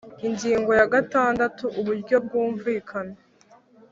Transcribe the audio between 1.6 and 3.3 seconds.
Uburyo bwumvikana